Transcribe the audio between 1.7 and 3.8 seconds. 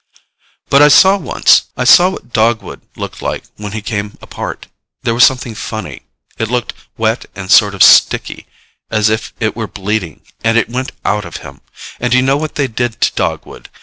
I saw what Dogwood looked like when